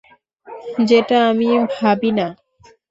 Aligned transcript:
যেটা 0.87 1.17
আমি 1.29 1.47
ভাবিনা। 1.73 2.27